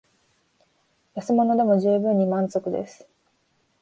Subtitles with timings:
[1.13, 3.07] 安物でも充分に満足です